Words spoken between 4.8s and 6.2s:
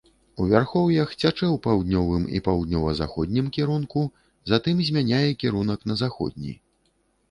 змяняе кірунак на